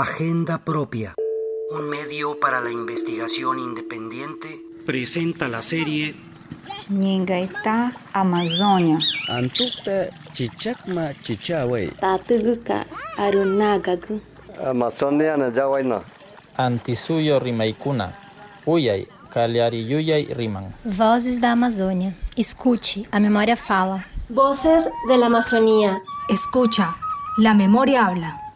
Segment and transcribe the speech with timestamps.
[0.00, 1.16] Agenda Propia,
[1.76, 4.46] un medio para la investigación independiente,
[4.86, 6.14] presenta la serie
[6.88, 9.00] Ningaita Amazonia.
[9.28, 11.88] Antukta chichakma chichawe.
[12.00, 14.20] Tatuguka arunagagu.
[14.64, 16.00] Amazonia na yawaina.
[16.56, 18.12] Antisuyo rimaikuna.
[18.66, 19.04] Uyay,
[19.34, 20.72] Yuyay riman.
[20.84, 22.14] Vozes da Amazônia.
[22.36, 24.04] Escute, a memória fala.
[24.28, 25.98] Voces de la Amazonía.
[26.28, 26.94] Escucha,
[27.38, 28.47] la memoria habla.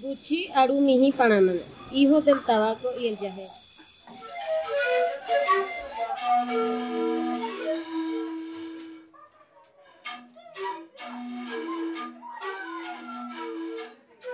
[0.00, 1.58] Guchi Arumiji Panamana,
[1.92, 3.48] hijos del tabaco y el yagé.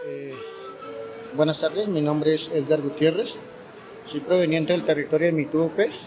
[0.06, 0.34] Eh,
[1.34, 3.36] buenas tardes, mi nombre es Edgar Gutiérrez,
[4.04, 6.02] soy proveniente del territorio de Mitupes,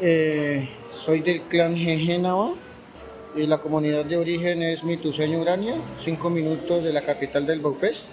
[0.00, 2.52] eh, soy del clan Jejenaba
[3.36, 8.08] y la comunidad de origen es Mituseño Urania, cinco minutos de la capital del Baupés.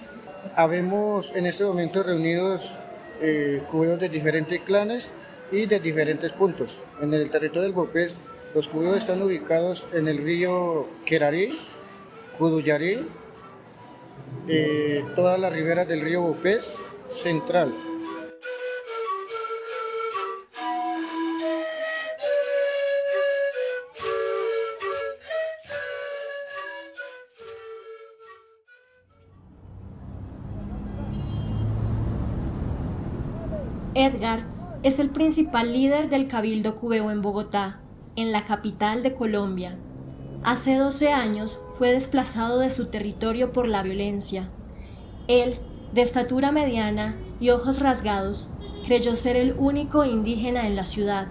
[0.56, 2.73] Habemos en este momento reunidos
[3.22, 5.12] eh, cubeos de diferentes clanes
[5.52, 6.78] y de diferentes puntos.
[7.02, 8.16] En el territorio del Baupés
[8.54, 11.50] los cubeos están ubicados en el río Querarí,
[12.38, 13.06] Cuduyarí,
[14.48, 16.62] eh, todas las riberas del río Baupés
[17.23, 17.72] central.
[34.84, 37.78] Es el principal líder del Cabildo Cubeo en Bogotá,
[38.16, 39.78] en la capital de Colombia.
[40.44, 44.50] Hace 12 años fue desplazado de su territorio por la violencia.
[45.28, 45.60] Él,
[45.94, 48.50] de estatura mediana y ojos rasgados,
[48.86, 51.28] creyó ser el único indígena en la ciudad.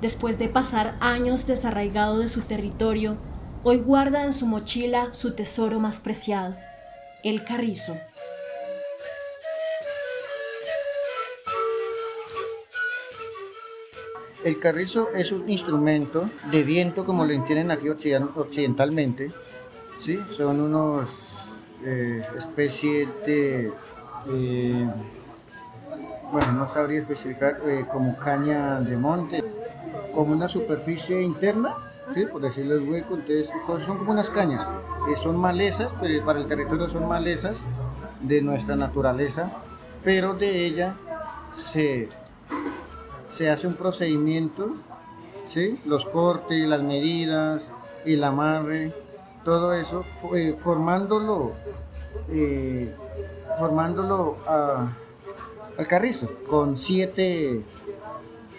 [0.00, 3.16] Después de pasar años desarraigado de su territorio,
[3.62, 6.54] hoy guarda en su mochila su tesoro más preciado,
[7.22, 7.94] el carrizo.
[14.46, 19.32] El carrizo es un instrumento de viento como lo entienden aquí occidentalmente.
[20.00, 20.20] ¿sí?
[20.36, 21.08] Son unos
[21.84, 23.72] eh, especies de,
[24.28, 24.88] eh,
[26.30, 29.42] bueno, no sabría especificar, eh, como caña de monte,
[30.14, 31.74] como una superficie interna,
[32.14, 32.24] ¿sí?
[32.26, 33.48] por decirlo el hueco, entonces
[33.84, 34.68] son como unas cañas,
[35.20, 37.62] son malezas, pero para el territorio son malezas
[38.20, 39.50] de nuestra naturaleza,
[40.04, 40.94] pero de ella
[41.52, 42.08] se
[43.36, 44.74] se hace un procedimiento,
[45.46, 45.78] ¿sí?
[45.84, 47.68] los cortes, las medidas,
[48.06, 48.92] el amarre,
[49.44, 51.52] todo eso, eh, formándolo,
[52.30, 52.90] eh,
[53.58, 57.60] formándolo al carrizo con siete,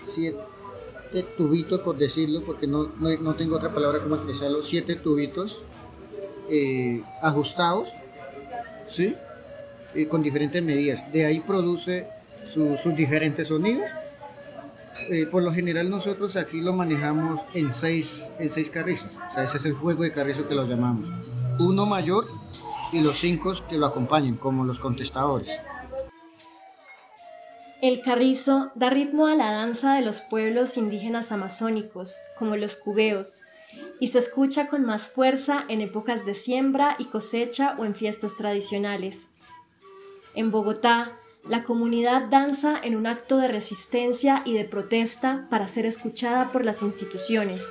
[0.05, 2.85] siete tubitos, por decirlo, porque no,
[3.33, 5.59] tengo otra palabra como expresarlo, siete tubitos
[6.51, 7.89] eh, ajustados,
[8.87, 9.15] ¿sí?
[10.07, 11.11] con diferentes medidas.
[11.11, 12.07] De ahí produce
[12.45, 13.89] sus diferentes sonidos
[15.09, 19.11] eh, por lo general nosotros aquí lo manejamos en seis, en seis carrizos.
[19.29, 21.09] O sea, ese es el juego de carrizo que lo llamamos.
[21.59, 22.25] Uno mayor
[22.91, 25.49] y los cinco que lo acompañen, como los contestadores.
[27.81, 33.39] El carrizo da ritmo a la danza de los pueblos indígenas amazónicos, como los cubeos,
[33.99, 38.35] y se escucha con más fuerza en épocas de siembra y cosecha o en fiestas
[38.35, 39.19] tradicionales.
[40.33, 41.09] En Bogotá,
[41.49, 46.65] la comunidad danza en un acto de resistencia y de protesta para ser escuchada por
[46.65, 47.67] las instituciones.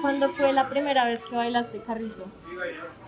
[0.00, 2.24] ¿Cuándo fue la primera vez que bailaste carrizo?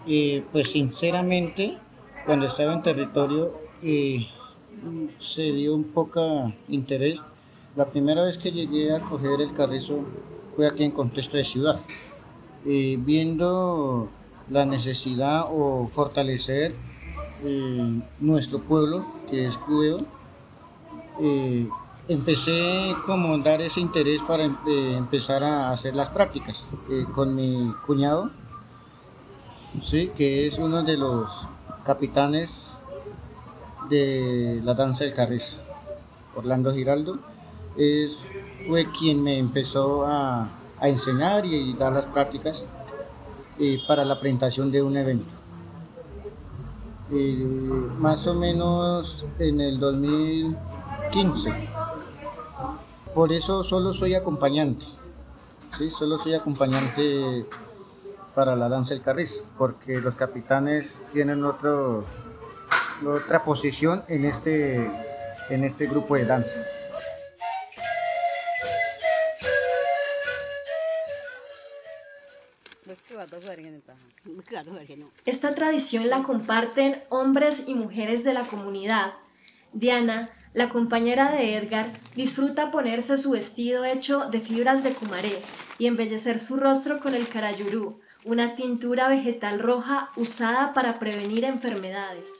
[0.06, 1.78] Eh, pues sinceramente,
[2.26, 3.52] cuando estaba en territorio
[3.82, 4.26] eh,
[5.20, 7.18] se dio un poco interés.
[7.76, 10.00] La primera vez que llegué a coger el carrizo
[10.56, 11.80] fue aquí en contexto de ciudad.
[12.66, 14.08] Eh, viendo
[14.50, 16.74] la necesidad o fortalecer
[17.44, 20.00] eh, nuestro pueblo, que es Cubeo.
[21.20, 21.68] Eh,
[22.08, 26.64] empecé como a dar ese interés para em, eh, empezar a hacer las prácticas
[27.14, 28.30] con mi cuñado,
[29.82, 30.10] ¿sí?
[30.16, 31.30] que es uno de los
[31.84, 32.70] capitanes
[33.90, 35.58] de la danza del carrizo,
[36.34, 37.18] Orlando Giraldo.
[37.76, 38.24] Es,
[38.66, 40.48] fue quien me empezó a,
[40.80, 42.64] a enseñar y dar las prácticas
[43.86, 45.34] para la presentación de un evento.
[47.98, 51.68] más o menos en el 2015.
[53.14, 54.86] Por eso solo soy acompañante.
[55.76, 55.90] ¿sí?
[55.90, 57.46] Solo soy acompañante
[58.34, 62.04] para la danza del carriz, porque los capitanes tienen otro,
[63.04, 64.88] otra posición en este,
[65.50, 66.60] en este grupo de danza.
[75.26, 79.14] Esta tradición la comparten hombres y mujeres de la comunidad.
[79.72, 85.40] Diana, la compañera de Edgar, disfruta ponerse su vestido hecho de fibras de cumaré
[85.78, 92.30] y embellecer su rostro con el carayurú, una tintura vegetal roja usada para prevenir enfermedades.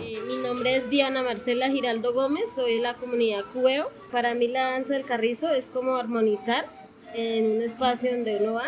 [0.00, 3.86] Eh, mi nombre es Diana Marcela Giraldo Gómez, soy de la comunidad Cueo.
[4.10, 6.68] Para mí la danza del carrizo es como armonizar
[7.14, 8.64] en un espacio donde uno va.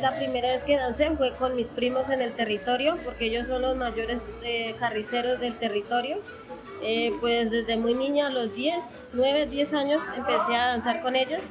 [0.00, 3.62] La primera vez que dancé fue con mis primos en el territorio, porque ellos son
[3.62, 6.18] los mayores eh, carriceros del territorio.
[6.82, 8.76] Eh, pues desde muy niña, a los 10,
[9.12, 11.42] 9, 10 años, empecé a danzar con ellos.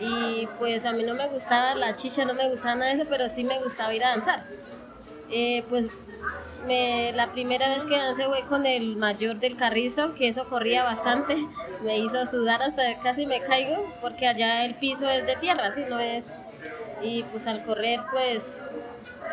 [0.00, 3.10] Y pues a mí no me gustaba la chicha, no me gustaba nada de eso,
[3.10, 4.42] pero sí me gustaba ir a danzar.
[5.30, 5.90] Eh, pues
[6.66, 10.84] me, la primera vez que dancé fue con el mayor del carrizo, que eso corría
[10.84, 11.36] bastante,
[11.82, 15.82] me hizo sudar hasta casi me caigo, porque allá el piso es de tierra, ¿sí?
[15.88, 16.24] No es...
[17.02, 18.42] Y pues al correr, pues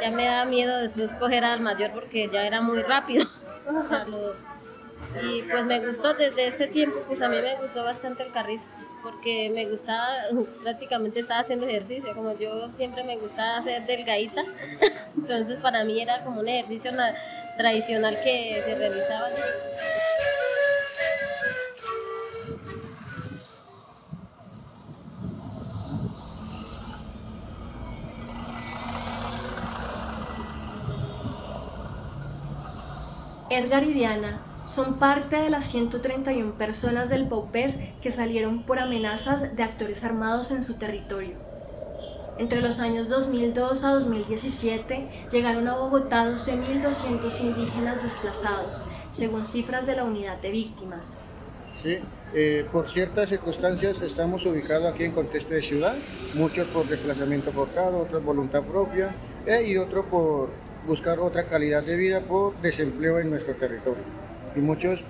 [0.01, 3.25] ya me da miedo después coger al mayor porque ya era muy rápido.
[5.21, 8.63] Y pues me gustó desde ese tiempo, pues a mí me gustó bastante el carrizo,
[9.03, 10.07] porque me gustaba,
[10.63, 14.41] prácticamente estaba haciendo ejercicio, como yo siempre me gustaba hacer delgadita,
[15.15, 17.13] entonces para mí era como un ejercicio na-
[17.57, 19.27] tradicional que se realizaba.
[33.55, 39.55] Edgar y Diana son parte de las 131 personas del Paupés que salieron por amenazas
[39.55, 41.35] de actores armados en su territorio.
[42.39, 49.95] Entre los años 2002 a 2017 llegaron a Bogotá 12.200 indígenas desplazados, según cifras de
[49.95, 51.15] la unidad de víctimas.
[51.81, 51.99] Sí,
[52.33, 55.95] eh, por ciertas circunstancias estamos ubicados aquí en contexto de ciudad,
[56.33, 59.13] muchos por desplazamiento forzado, otros voluntad propia
[59.45, 60.49] eh, y otros por
[60.87, 64.03] buscar otra calidad de vida por desempleo en nuestro territorio
[64.55, 65.05] y muchos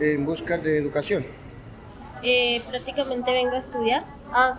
[0.00, 1.24] en busca de educación.
[2.22, 4.04] Eh, prácticamente vengo a estudiar,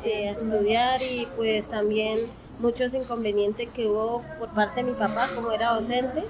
[0.04, 2.28] eh, a estudiar y pues también
[2.60, 6.24] muchos inconvenientes que hubo por parte de mi papá como era docente,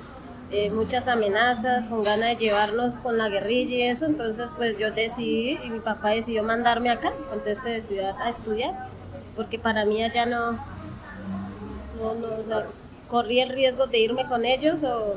[0.51, 4.91] eh, muchas amenazas con ganas de llevarnos con la guerrilla y eso, entonces pues yo
[4.91, 8.87] decidí y mi papá decidió mandarme acá, conteste de ciudad a estudiar,
[9.35, 12.65] porque para mí allá no, no, no, o sea,
[13.11, 15.15] corrí el riesgo de irme con ellos o,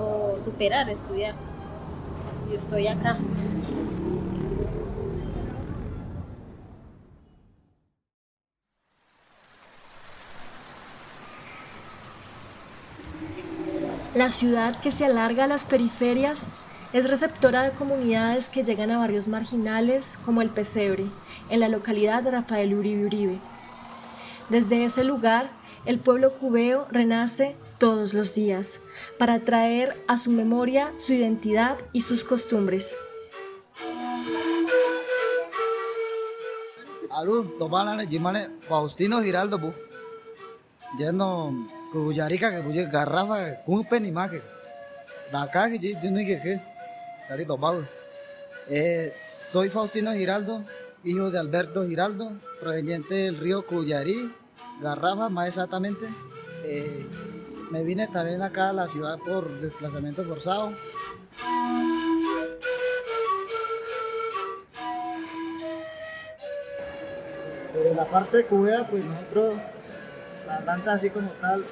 [0.00, 1.34] o superar, estudiar.
[2.50, 3.18] Y estoy acá.
[14.14, 16.46] La ciudad que se alarga a las periferias
[16.94, 21.04] es receptora de comunidades que llegan a barrios marginales como el Pesebre,
[21.50, 23.38] en la localidad de Rafael Uribe Uribe.
[24.48, 25.57] Desde ese lugar,
[25.88, 28.74] el pueblo cubeo renace todos los días
[29.18, 32.88] para traer a su memoria su identidad y sus costumbres.
[42.52, 44.42] Que puye garrafa kun penny más que.
[45.32, 46.60] Da acá que yo no que que.
[47.28, 47.88] Cari tomado.
[48.68, 49.14] Eh,
[49.50, 50.64] soy Faustino Giraldo,
[51.02, 54.30] hijo de Alberto Giraldo, proveniente del río Cuyarí,
[54.80, 56.06] Garrafa más exactamente.
[56.64, 57.06] Eh,
[57.70, 60.72] me vine también acá a la ciudad por desplazamiento forzado.
[67.74, 69.54] De la parte de Cuba, pues nosotros,
[70.46, 71.62] la danza así como tal,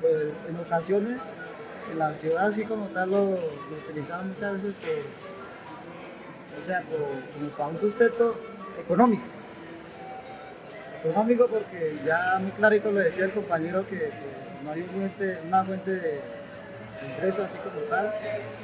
[0.00, 1.28] pues en ocasiones,
[1.92, 6.98] en la ciudad así como tal lo, lo utilizaban muchas veces por, o sea, por-
[7.34, 8.34] como para un sustento
[8.80, 9.24] económico.
[11.04, 14.10] Económico porque ya muy clarito le decía el compañero que
[14.64, 14.82] no hay
[15.46, 18.10] una fuente de, de ingreso así como tal.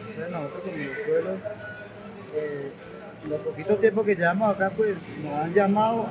[0.09, 1.39] Entonces nosotros como los pueblos,
[2.35, 2.73] eh,
[3.29, 6.07] los poquito tiempo que llevamos acá pues nos han llamado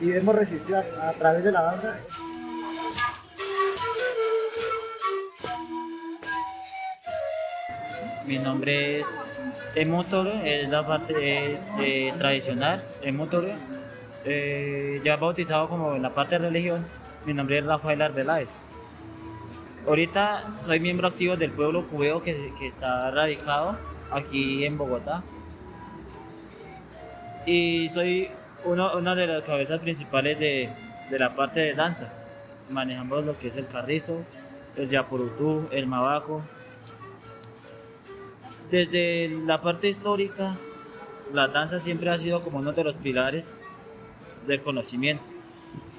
[0.00, 1.98] y, y hemos resistido a, través de la danza.
[8.26, 9.06] Mi nombre es
[9.74, 13.48] Emotoro, es la parte eh, eh, tradicional, Emotoro.
[14.24, 16.84] Eh, ya bautizado como en la parte de religión,
[17.24, 18.50] mi nombre es Rafael Arbeláez.
[19.86, 23.78] Ahorita soy miembro activo del pueblo cubeo que, está radicado
[24.10, 25.22] aquí en Bogotá.
[27.46, 28.28] Y soy
[28.64, 30.68] uno, una de las cabezas principales de,
[31.10, 32.12] de la parte de danza.
[32.68, 34.18] Manejamos lo que es el carrizo,
[34.76, 36.42] el yapurutú, el mabaco.
[38.70, 40.56] Desde la parte histórica,
[41.32, 43.48] la danza siempre ha sido como uno de los pilares
[44.46, 45.24] del conocimiento,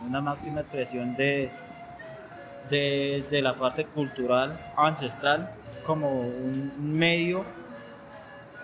[0.06, 1.52] una máxima expresión de,
[3.32, 5.54] la parte cultural ancestral
[5.86, 7.46] como un medio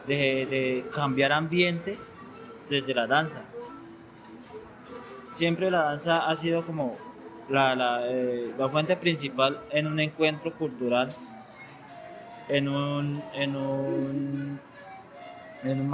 [0.08, 1.98] de, cambiar ambiente
[2.70, 3.42] desde la danza.
[5.36, 6.96] Siempre la danza ha sido como
[7.50, 11.14] la, la, eh, la fuente principal en un encuentro cultural,
[12.50, 14.60] en un, en un,
[15.64, 15.90] en un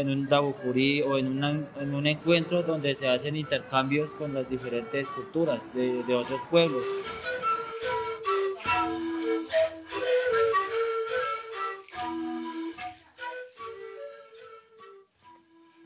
[0.00, 4.48] en un dabucurí o en, una- en un encuentro donde se hacen intercambios con las
[4.48, 6.84] diferentes culturas de, de otros pueblos.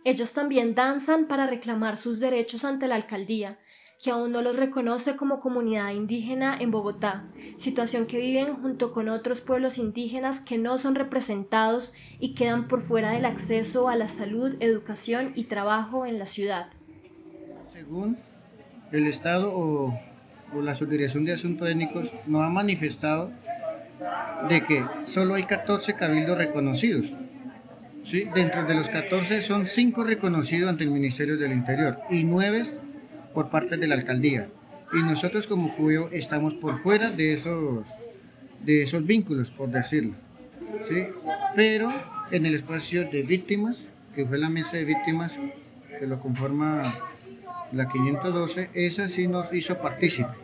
[0.05, 3.59] Ellos también danzan para reclamar sus derechos ante la alcaldía,
[4.03, 7.25] que aún no los reconoce como comunidad indígena en Bogotá,
[7.57, 12.83] situación que viven junto con otros pueblos indígenas que no son representados y quedan por
[12.83, 16.67] fuera del acceso a la salud, educación y trabajo en la ciudad.
[17.73, 18.17] Según
[18.91, 19.97] el Estado o,
[20.53, 23.31] o la Subdirección de Asuntos Étnicos nos ha manifestado
[24.49, 27.15] de que solo hay 14 cabildos reconocidos.
[28.03, 28.25] ¿sí?
[28.35, 32.65] Dentro de los 14 son 5 reconocidos ante el Ministerio del Interior y 9
[33.33, 34.49] por parte de la alcaldía.
[34.93, 37.87] Y nosotros como Cuyo estamos por fuera de esos,
[38.65, 40.15] de esos vínculos, por decirlo.
[40.83, 41.07] ¿sí?
[41.55, 41.91] Pero
[42.31, 43.81] en el espacio de víctimas,
[44.15, 45.33] que fue la mesa de víctimas
[45.99, 46.83] que lo conforma
[47.73, 50.42] la 512, esa sí nos hizo partícipe.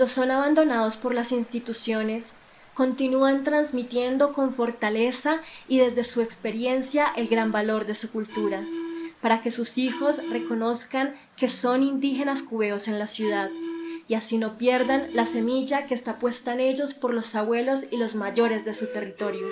[0.00, 2.28] Cuando son abandonados por las instituciones,
[2.72, 8.64] continúan transmitiendo con fortaleza y desde su experiencia el gran valor de su cultura,
[9.20, 13.50] para que sus hijos reconozcan que son indígenas cubeos en la ciudad
[14.08, 17.98] y así no pierdan la semilla que está puesta en ellos por los abuelos y
[17.98, 19.46] los mayores de su territorio.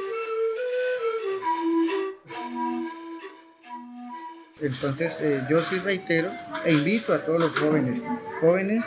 [4.63, 6.31] Entonces eh, yo sí reitero
[6.65, 8.03] e invito a todos los jóvenes,
[8.41, 8.87] jóvenes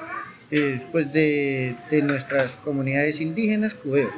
[0.51, 4.13] eh, pues de, de nuestras comunidades indígenas cubeos,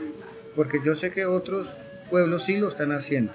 [0.56, 1.70] porque yo sé que otros
[2.10, 3.34] pueblos sí lo están haciendo.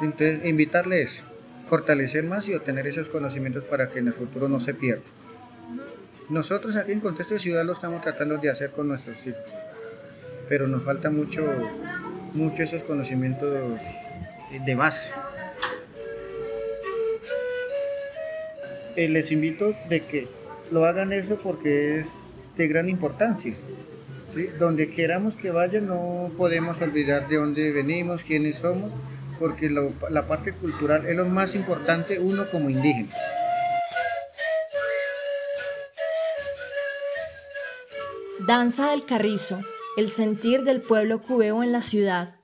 [0.00, 1.24] Entonces invitarles,
[1.68, 5.02] fortalecer más y obtener esos conocimientos para que en el futuro no se pierda.
[6.28, 9.42] Nosotros aquí en Contexto de Ciudad lo estamos tratando de hacer con nuestros hijos,
[10.48, 11.44] pero nos falta mucho,
[12.34, 13.52] mucho esos conocimientos
[14.64, 15.10] de base.
[18.96, 20.39] Eh, les invito de que
[20.70, 22.20] lo hagan eso porque es
[22.56, 23.54] de gran importancia.
[24.32, 24.46] ¿sí?
[24.58, 28.92] Donde queramos que vayan no podemos olvidar de dónde venimos, quiénes somos,
[29.38, 33.08] porque la parte cultural es lo más importante uno como indígena.
[38.46, 39.60] Danza del Carrizo,
[39.96, 42.34] el sentir del pueblo cubeo en la ciudad.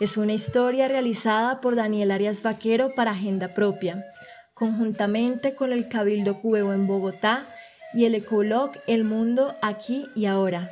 [0.00, 4.04] Es una historia realizada por Daniel Arias Vaquero para Agenda Propia,
[4.52, 7.44] conjuntamente con el Cabildo Cubeo en Bogotá
[7.94, 10.68] y el Ecolog El Mundo Aquí y Ahora.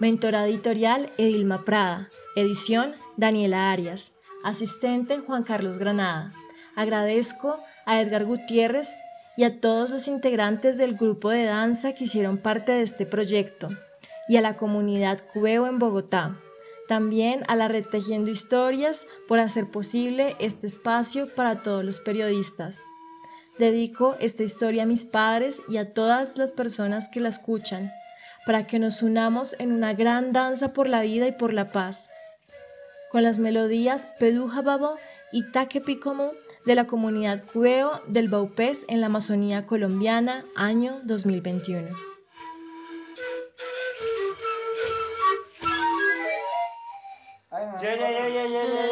[0.00, 2.08] Mentora editorial Edilma Prada.
[2.34, 4.12] Edición Daniela Arias.
[4.42, 6.30] Asistente Juan Carlos Granada.
[6.74, 8.88] Agradezco a Edgar Gutiérrez
[9.36, 13.68] y a todos los integrantes del grupo de danza que hicieron parte de este proyecto
[14.28, 16.36] y a la comunidad cubeo en Bogotá.
[16.88, 22.80] También a la Red Tejiendo Historias por hacer posible este espacio para todos los periodistas.
[23.58, 27.90] Dedico esta historia a mis padres y a todas las personas que la escuchan,
[28.44, 32.10] para que nos unamos en una gran danza por la vida y por la paz.
[33.10, 34.98] Con las melodías Peduja Babo
[35.32, 36.32] y Taque Picomo
[36.66, 41.88] de la comunidad Cueo del Baupés en la Amazonía colombiana, año 2021.
[47.50, 48.85] Vale,